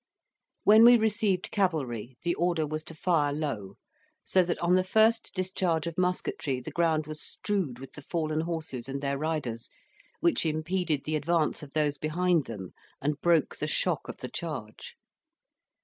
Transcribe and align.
When 0.63 0.83
we 0.83 0.97
received 0.97 1.51
cavalry, 1.51 2.17
the 2.23 2.33
order 2.33 2.65
was 2.65 2.83
to 2.85 2.95
fire 2.95 3.31
low; 3.31 3.75
so 4.25 4.41
that 4.43 4.57
on 4.57 4.73
the 4.73 4.83
first 4.83 5.29
discharge 5.35 5.85
of 5.85 5.95
musketry 5.95 6.59
the 6.59 6.71
ground 6.71 7.05
was 7.05 7.21
strewed 7.21 7.77
with 7.77 7.91
the 7.91 8.01
fallen 8.01 8.39
horses 8.41 8.89
and 8.89 8.99
their 8.99 9.19
riders, 9.19 9.69
which 10.19 10.43
impeded 10.43 11.03
the 11.03 11.15
advance 11.15 11.61
of 11.61 11.73
those 11.75 11.99
behind 11.99 12.45
them 12.45 12.73
and 12.99 13.21
broke 13.21 13.57
the 13.57 13.67
shock 13.67 14.07
of 14.09 14.17
the 14.17 14.29
charge. 14.29 14.95